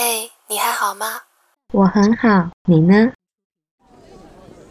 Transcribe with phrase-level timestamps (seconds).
[0.00, 1.06] 嘿，你还好吗？
[1.72, 2.28] 我很好，
[2.68, 3.12] 你呢？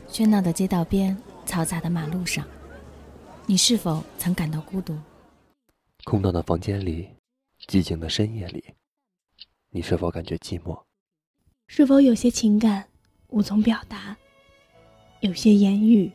[0.07, 2.48] 喧闹的街道边，嘈杂的马路上，
[3.46, 4.98] 你是否曾感到孤独？
[6.05, 7.10] 空荡的房间里，
[7.68, 8.73] 寂静的深夜里，
[9.71, 10.82] 你是否感觉寂寞？
[11.68, 12.88] 是否有些情感
[13.28, 14.16] 无从表达？
[15.20, 16.09] 有些言语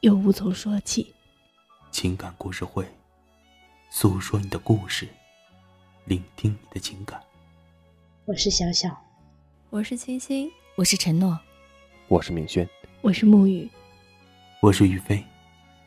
[0.00, 1.14] 又无从说起？
[1.90, 2.88] 情感故事会，
[3.90, 5.06] 诉说你的故事，
[6.06, 7.22] 聆听你的情感。
[8.26, 8.90] 我是小小，
[9.70, 11.38] 我是清新，我是承诺，
[12.08, 12.68] 我是明轩，
[13.00, 13.70] 我是沐雨，
[14.60, 15.24] 我是于飞。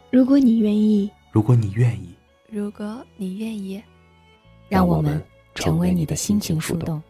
[0.09, 2.15] 如果你愿意，如果你愿意，
[2.47, 3.83] 如果你愿意，
[4.69, 5.21] 让我们
[5.53, 7.03] 成为你的心情树洞。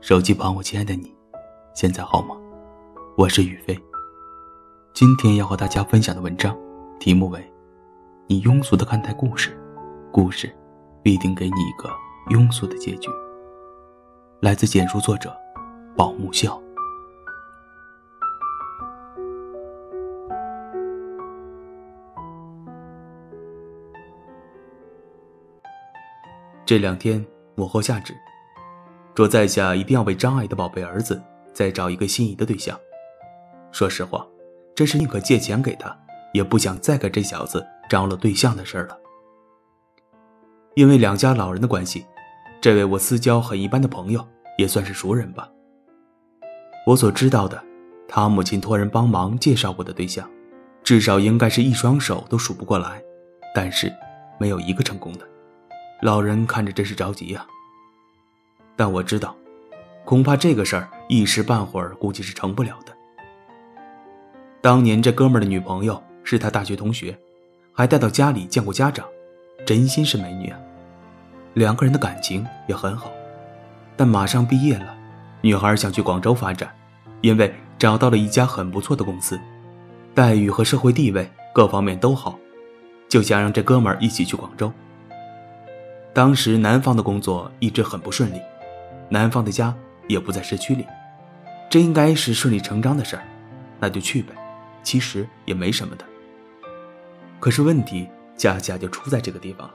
[0.00, 1.12] 手机旁，我亲爱的你，
[1.74, 2.34] 现在好吗？
[3.18, 3.78] 我是雨飞。
[4.94, 6.58] 今天要和大家分享的文章，
[6.98, 7.38] 题目为
[8.28, 9.50] 《你庸俗的看待故事》，
[10.10, 10.50] 故事。
[11.04, 11.90] 必定给你一个
[12.30, 13.10] 庸俗的结局。
[14.40, 15.30] 来自简书作者
[15.94, 16.58] 宝木笑。
[26.64, 27.22] 这两天
[27.54, 28.14] 母后下旨，
[29.14, 32.80] 说在下一定要为张爱的宝贝儿子再找一个心仪的对象。
[33.72, 34.26] 说实话，
[34.74, 35.94] 真是宁可借钱给他，
[36.32, 38.98] 也不想再给这小子招了对象的事儿了。
[40.74, 42.04] 因为两家老人的关系，
[42.60, 44.26] 这位我私交很一般的朋友
[44.58, 45.48] 也算是熟人吧。
[46.84, 47.62] 我所知道的，
[48.08, 50.28] 他母亲托人帮忙介绍过的对象，
[50.82, 53.00] 至少应该是一双手都数不过来，
[53.54, 53.92] 但是
[54.38, 55.20] 没有一个成功的。
[56.02, 57.46] 老人看着真是着急呀。
[58.74, 59.36] 但我知道，
[60.04, 62.92] 恐怕这个事儿一时半会儿估计是成不了的。
[64.60, 67.16] 当年这哥们的女朋友是他大学同学，
[67.72, 69.06] 还带到家里见过家长。
[69.64, 70.60] 真心是美女啊，
[71.54, 73.10] 两个人的感情也很好，
[73.96, 74.94] 但马上毕业了，
[75.40, 76.68] 女孩想去广州发展，
[77.20, 79.38] 因为找到了一家很不错的公司，
[80.14, 82.36] 待遇和社会地位各方面都好，
[83.08, 84.72] 就想让这哥们一起去广州。
[86.12, 88.40] 当时男方的工作一直很不顺利，
[89.08, 89.74] 男方的家
[90.08, 90.84] 也不在市区里，
[91.70, 93.22] 这应该是顺理成章的事儿，
[93.78, 94.34] 那就去呗，
[94.82, 96.04] 其实也没什么的。
[97.38, 98.08] 可是问题。
[98.36, 99.74] 恰恰就出在这个地方了。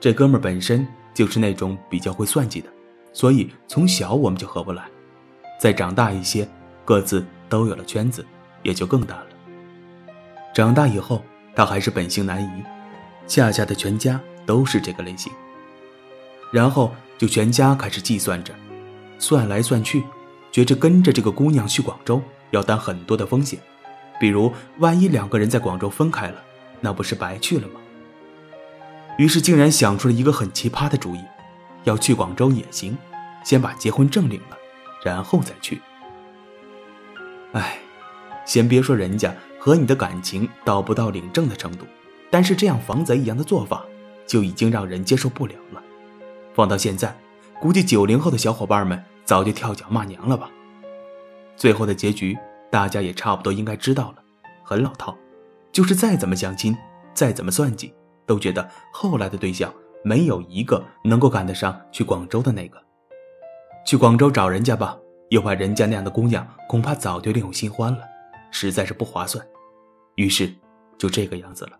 [0.00, 2.68] 这哥们本身就是那种比较会算计的，
[3.12, 4.82] 所以从小我们就合不来。
[5.60, 6.48] 再长大一些，
[6.86, 8.24] 各自都有了圈子，
[8.62, 9.26] 也就更大了。
[10.54, 11.22] 长大以后，
[11.54, 12.64] 他还是本性难移，
[13.26, 15.30] 恰恰的全家都是这个类型。
[16.50, 18.54] 然后就全家开始计算着，
[19.18, 20.02] 算来算去，
[20.50, 22.22] 觉着跟着这个姑娘去广州
[22.52, 23.60] 要担很多的风险，
[24.18, 26.42] 比如万一两个人在广州分开了。
[26.80, 27.74] 那不是白去了吗？
[29.20, 31.20] 于是竟然想出了一个很奇葩的主意，
[31.84, 32.96] 要去广州也行，
[33.44, 34.56] 先把结婚证领了，
[35.04, 35.78] 然后再去。
[37.52, 37.78] 哎，
[38.46, 41.84] 先别说人家和你的感情到不到领证的程度，
[42.30, 43.84] 但是这样防贼一样的做法
[44.26, 45.82] 就已经让人接受不了了。
[46.54, 47.14] 放到现在，
[47.60, 50.48] 估计九零后的小伙伴们早就跳脚骂娘了吧。
[51.58, 52.38] 最后的结局
[52.70, 54.22] 大家也差不多应该知道了，
[54.64, 55.14] 很老套。
[55.70, 56.74] 就是再怎么相亲，
[57.12, 57.92] 再怎么算计，
[58.30, 59.74] 都觉得后来的对象
[60.04, 62.80] 没有一个能够赶得上去广州的那个。
[63.84, 64.96] 去广州找人家吧，
[65.30, 68.04] 又怕人家那样的姑娘恐怕早就另有新欢了，
[68.52, 69.44] 实在是不划算。
[70.14, 70.54] 于是
[70.96, 71.72] 就这个样子了。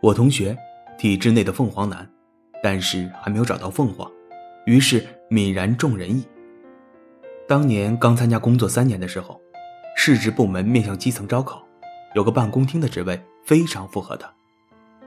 [0.00, 0.56] 我同学
[0.96, 2.10] 体制内的凤凰男，
[2.62, 4.10] 但是还没有找到凤凰，
[4.64, 6.26] 于是泯然众人矣。
[7.46, 9.38] 当年刚参加工作三年的时候。
[9.94, 11.62] 市直部门面向基层招考，
[12.14, 14.30] 有个办公厅的职位非常符合他，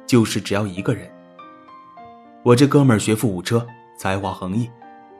[0.05, 1.09] 就是只要一个人。
[2.43, 3.65] 我这哥们儿学富五车，
[3.97, 4.69] 才华横溢，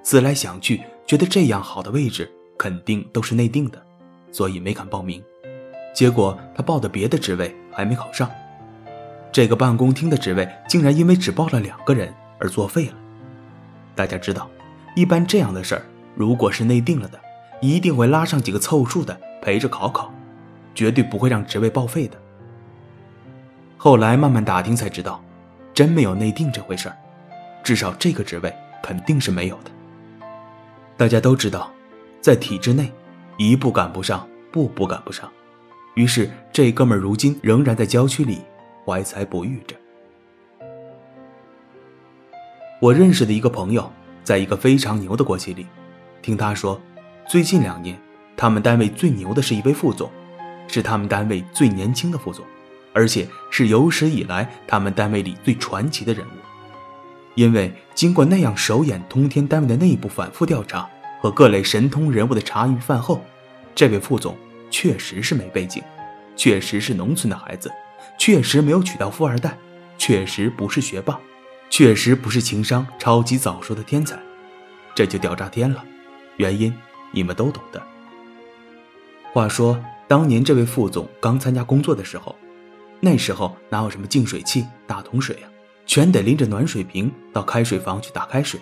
[0.04, 3.82] 思来想去，觉得这样好的位置肯定都是内定的，
[4.32, 5.24] 所以没敢报名。
[5.94, 8.30] 结果他报的别的职位还没考上，
[9.32, 12.94] 这个办公厅的职位竟然因为只报了两个人而作废了。
[13.96, 14.50] 大家知道，
[14.96, 15.86] 一般这样的事儿，
[16.16, 17.20] 如果是内定了的，
[17.62, 19.20] 一定会拉上几个凑数的。
[19.42, 20.12] 陪着考考，
[20.74, 22.18] 绝对不会让职位报废的。
[23.86, 25.24] 后来慢慢打听才知道，
[25.72, 26.98] 真没有内定这回事儿，
[27.64, 28.52] 至少这个职位
[28.82, 29.70] 肯定是没有的。
[30.98, 31.72] 大家都知道，
[32.20, 32.92] 在体制内，
[33.38, 35.32] 一步赶不上，步步赶不上。
[35.94, 38.42] 于是这哥们儿如今仍然在郊区里
[38.84, 39.76] 怀才不遇着。
[42.82, 43.88] 我认识的一个朋友，
[44.24, 45.68] 在一个非常牛的国企里，
[46.24, 46.82] 听他说，
[47.28, 47.96] 最近两年。
[48.36, 50.10] 他们单位最牛的是一位副总，
[50.68, 52.44] 是他们单位最年轻的副总，
[52.96, 56.40] 而且是有史以来他们单位里最传奇的人物。
[57.36, 60.90] 因为经过那样手眼通天单位的内部反复调查
[61.20, 63.24] 和各类神通人物的茶余饭后，
[63.76, 64.38] 这位副总
[64.72, 65.84] 确实是没背景，
[66.38, 67.70] 确实是农村的孩子，
[68.18, 69.58] 确实没有娶到富二代，
[69.98, 71.20] 确实不是学霸，
[71.70, 74.18] 确实不是情商超级早熟的天才，
[74.96, 75.84] 这就屌炸天了。
[76.38, 76.74] 原因
[77.12, 77.84] 你们都懂的。
[79.34, 79.78] 话说
[80.08, 82.34] 当年这位副总刚参加工作的时候，
[83.00, 85.50] 那时候哪有什么净水器、大桶水啊？
[85.86, 88.60] 全得拎着暖水瓶到开水房去打开水，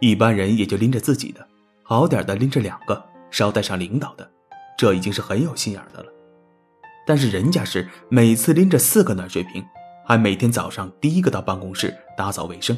[0.00, 1.46] 一般人也就拎着自己的，
[1.84, 3.00] 好点的拎着两个，
[3.30, 4.28] 捎带上领导的，
[4.76, 6.08] 这已经是很有心眼的了。
[7.06, 9.64] 但是人家是每次拎着四个暖水瓶，
[10.04, 12.76] 还每天早上第一个到办公室打扫卫生，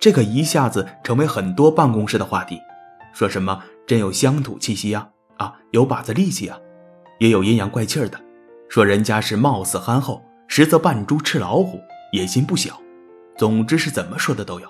[0.00, 2.58] 这可一下子成为很多办公室的话题。
[3.12, 6.58] 说什么真有乡土气息呀，啊有把子力气啊，
[7.18, 8.18] 也有阴阳怪气的，
[8.68, 11.80] 说人家是貌似憨厚，实则扮猪吃老虎。
[12.12, 12.80] 野心不小，
[13.36, 14.68] 总之是怎么说的都有。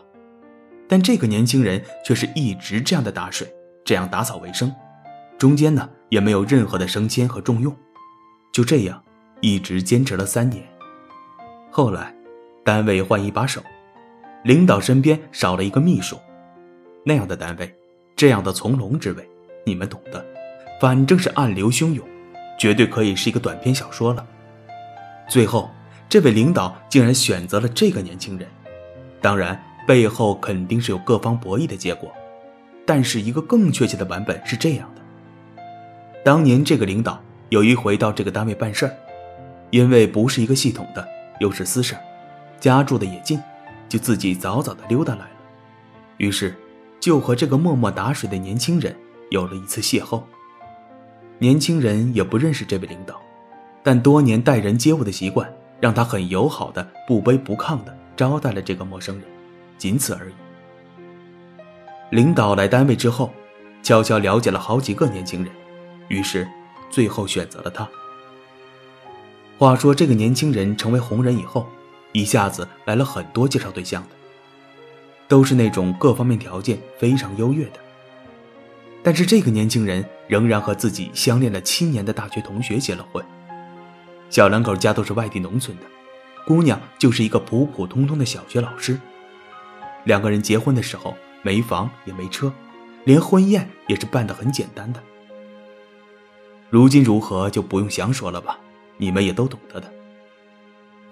[0.88, 3.46] 但这个年轻人却是一直这样的打水，
[3.84, 4.72] 这样打扫卫生，
[5.38, 7.76] 中间呢也没有任何的升迁和重用，
[8.52, 9.00] 就这样
[9.40, 10.64] 一直坚持了三年。
[11.70, 12.14] 后来，
[12.64, 13.60] 单位换一把手，
[14.44, 16.18] 领导身边少了一个秘书，
[17.04, 17.72] 那样的单位，
[18.16, 19.28] 这样的从龙之位，
[19.64, 20.24] 你们懂的。
[20.80, 22.06] 反正是暗流汹涌，
[22.58, 24.26] 绝对可以是一个短篇小说了。
[25.28, 25.70] 最后。
[26.08, 28.48] 这位领导竟然选择了这个年轻人，
[29.20, 32.12] 当然背后肯定是有各方博弈的结果，
[32.86, 35.02] 但是一个更确切的版本是这样的：
[36.24, 38.94] 当年这个领导有一回到这个单位办事儿，
[39.70, 41.06] 因为不是一个系统的，
[41.40, 42.00] 又是私事儿，
[42.60, 43.42] 家住的也近，
[43.88, 45.30] 就自己早早的溜达来了，
[46.18, 46.54] 于是
[47.00, 48.94] 就和这个默默打水的年轻人
[49.30, 50.22] 有了一次邂逅。
[51.38, 53.20] 年轻人也不认识这位领导，
[53.82, 55.50] 但多年待人接物的习惯。
[55.78, 59.24] 让他很友好的、不卑不亢的招待了这个陌生人，
[59.76, 60.32] 仅此而已。
[62.10, 63.30] 领导来单位之后，
[63.82, 65.52] 悄悄了解了好几个年轻人，
[66.08, 66.48] 于是
[66.88, 67.86] 最后选择了他。
[69.58, 71.66] 话说这个年轻人成为红人以后，
[72.12, 74.08] 一下子来了很多介绍对象的，
[75.28, 77.78] 都是那种各方面条件非常优越的。
[79.06, 83.24] 但是这个年轻人仍然和自己相恋了七年的大学同学结了婚。
[84.30, 85.84] 小两口家都是外地农村的，
[86.44, 88.98] 姑娘就是一个普普通通的小学老师。
[90.02, 92.52] 两个人结婚的时候没房也没车，
[93.04, 95.00] 连婚宴也是办得很简单的。
[96.68, 98.58] 如今如何就不用详说了吧，
[98.96, 99.88] 你们也都懂得的。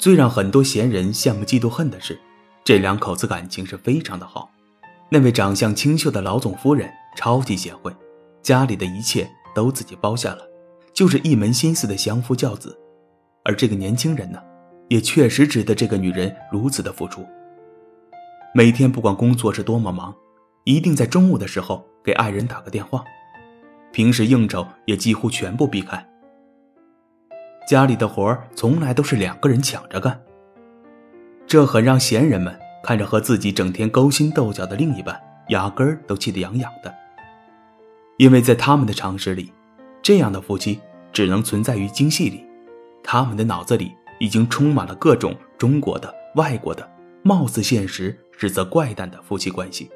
[0.01, 2.19] 最让很多闲人羡慕嫉妒恨的是，
[2.65, 4.51] 这两口子感情是非常的好。
[5.15, 7.95] 那位长相清秀的老总夫人超级贤惠，
[8.43, 10.41] 家里的一切都自己包下了，
[10.93, 12.77] 就是一门心思的相夫教子。
[13.45, 14.43] 而这个年轻人呢，
[14.89, 17.25] 也确实值得这个女人如此的付出。
[18.57, 20.13] 每天不管工作是多么忙，
[20.65, 23.05] 一定在中午的时候给爱人打个电话。
[23.93, 26.05] 平时应酬也几乎全部避开。
[27.69, 30.21] 家里的活从来都是两个人抢着干，
[31.47, 36.95] 这很让闲人们看着和自己整天勾心斗角的另一半，压根儿都气得痒痒的。
[38.19, 39.51] 因为在他们的常识里，
[40.03, 40.79] 这样的夫妻
[41.11, 42.45] 只能存在于京戏里。
[43.03, 46.87] 他们的脑子里已经充满了各种中国的、外国的，
[47.23, 49.91] 貌似现实，实则怪诞的夫妻关系。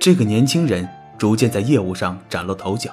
[0.00, 0.86] 这个年轻人
[1.16, 2.90] 逐渐在业务上崭露头角，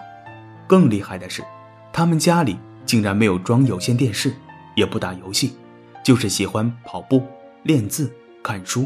[0.67, 1.43] 更厉害的是，
[1.91, 4.33] 他们家里竟然没有装有线电视，
[4.75, 5.57] 也不打游戏，
[6.03, 7.23] 就是喜欢跑步、
[7.63, 8.11] 练字、
[8.43, 8.85] 看书。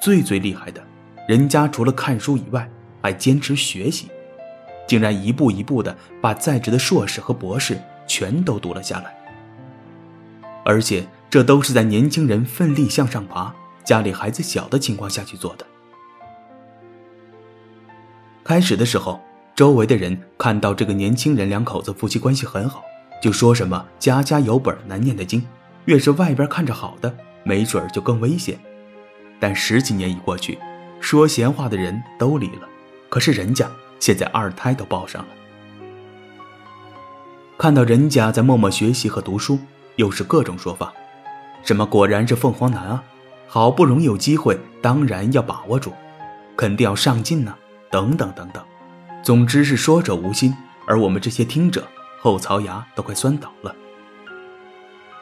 [0.00, 0.82] 最最厉害的，
[1.28, 2.68] 人家除了看书以外，
[3.00, 4.08] 还坚持学习，
[4.86, 7.80] 竟然一步一步的把在职的硕士和博士。
[8.04, 9.14] 全都读了下来，
[10.66, 13.54] 而且这都是在年轻人奋力向上爬、
[13.84, 15.64] 家里孩子小的情况下去做的。
[18.44, 19.18] 开始的时候，
[19.54, 22.82] 周围的人看到这个年轻人两口子夫妻关系很好，
[23.22, 25.42] 就说什么“家家有本难念的经”，
[25.86, 28.58] 越是外边看着好的，没准就更危险。
[29.40, 30.58] 但十几年一过去，
[31.00, 32.68] 说闲话的人都离了，
[33.08, 35.28] 可是人家现在二胎都抱上了。
[37.58, 39.58] 看到人家在默默学习和读书，
[39.96, 40.92] 又是各种说法，
[41.62, 43.02] 什么果然是凤凰男啊，
[43.48, 45.92] 好不容易有机会，当然要把握住，
[46.56, 47.54] 肯定要上进呢，
[47.90, 48.64] 等等等等，
[49.22, 50.54] 总之是说者无心，
[50.86, 51.86] 而我们这些听者
[52.20, 53.74] 后槽牙都快酸倒了。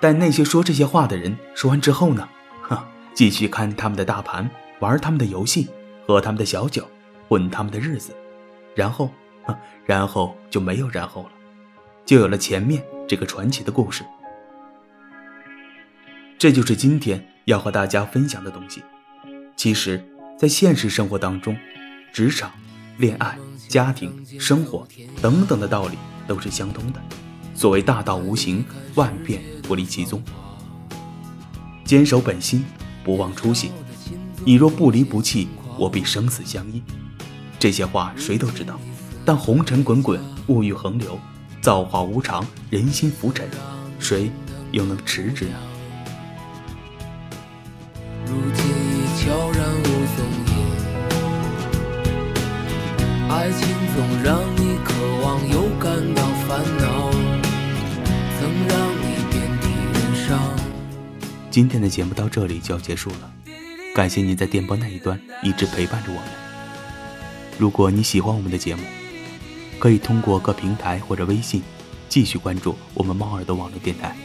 [0.00, 2.28] 但那些说这些话的人说完之后呢，
[2.62, 2.78] 哼，
[3.14, 5.68] 继续看他们的大盘，玩他们的游戏，
[6.06, 6.88] 喝他们的小酒，
[7.28, 8.16] 混他们的日子，
[8.74, 9.10] 然后，
[9.44, 9.54] 哼，
[9.84, 11.30] 然后就没有然后了。
[12.06, 14.02] 就有了前面这个传奇的故事。
[16.38, 18.82] 这就是今天要和大家分享的东西。
[19.54, 20.02] 其实，
[20.38, 21.54] 在现实生活当中，
[22.10, 22.50] 职场、
[22.96, 23.38] 恋爱、
[23.68, 24.88] 家庭、生活
[25.20, 27.00] 等等的道理都是相通的。
[27.54, 28.64] 所谓大道无形，
[28.94, 30.20] 万变不离其宗。
[31.84, 32.64] 坚守本心，
[33.04, 33.70] 不忘初心。
[34.44, 35.46] 你若不离不弃，
[35.78, 36.82] 我必生死相依。
[37.56, 38.80] 这些话谁都知道，
[39.24, 41.16] 但红尘滚滚，物欲横流，
[41.62, 43.48] 造化无常，人心浮沉，
[44.00, 44.28] 谁
[44.72, 45.54] 又能持之呢？
[61.50, 63.32] 今天的节目到这里就要结束了，
[63.92, 66.24] 感谢您在电波那一端一直陪伴着我们。
[67.58, 68.82] 如果你喜欢我们的节目，
[69.80, 71.60] 可以通过各平台或者微信
[72.08, 74.16] 继续关注我们猫耳朵网络电台。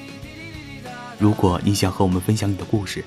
[1.17, 3.03] 如果你想和我们分享你的故事，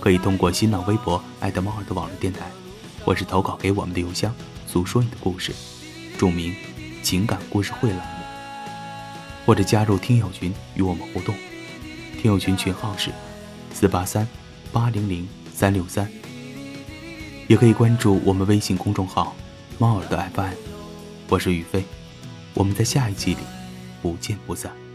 [0.00, 2.50] 可以通过新浪微博艾特猫耳朵网络电台，
[3.04, 4.34] 或是投稿给我们的邮箱，
[4.66, 5.52] 诉说你的故事，
[6.16, 6.54] 注明
[7.04, 8.24] “情感故事会”栏目，
[9.44, 11.34] 或者加入听友群与我们互动。
[12.22, 13.10] 听友群群号是
[13.80, 14.26] 四八三
[14.72, 16.10] 八零零三六三，
[17.46, 19.36] 也可以关注我们微信公众号
[19.78, 20.52] “猫耳朵 FM”。
[21.28, 21.84] 我是宇飞，
[22.54, 23.40] 我们在下一期里
[24.02, 24.87] 不见不散。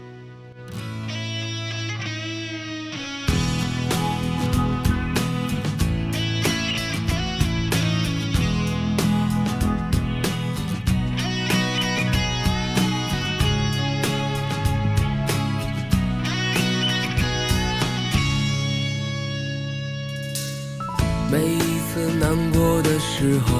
[23.24, 23.56] 时候，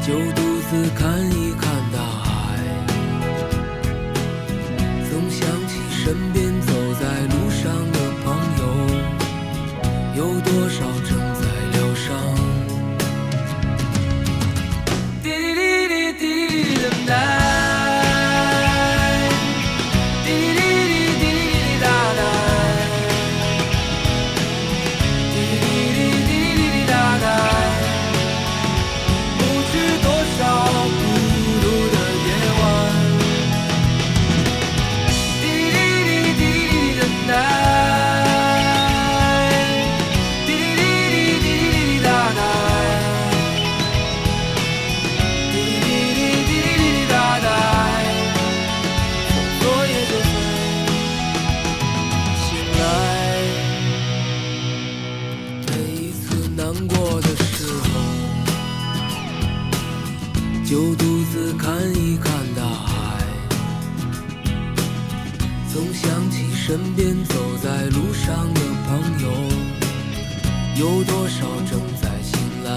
[0.00, 2.30] 就独自看一看大海，
[5.10, 8.24] 总想起身边走在路上的朋
[8.60, 8.62] 友，
[10.14, 10.86] 有多少
[66.66, 69.28] 身边走在路上的朋友，
[70.76, 72.70] 有多少正在醒来？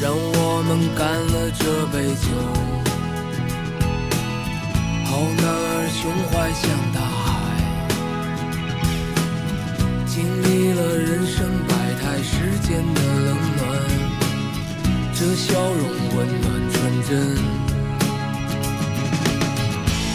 [0.00, 2.26] 让我们干了这杯酒，
[5.06, 7.30] 好男儿胸怀像大海，
[10.04, 11.70] 经历了人生百
[12.02, 12.98] 态世间的
[13.28, 13.62] 冷暖。
[15.14, 15.86] 这笑容
[16.16, 16.76] 温暖纯
[17.08, 17.12] 真，